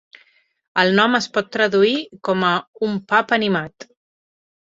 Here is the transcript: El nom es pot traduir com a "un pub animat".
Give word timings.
El 0.83 0.87
nom 0.99 1.17
es 1.19 1.27
pot 1.35 1.51
traduir 1.55 1.91
com 2.29 2.45
a 2.53 2.53
"un 2.87 2.97
pub 3.13 3.35
animat". 3.39 3.87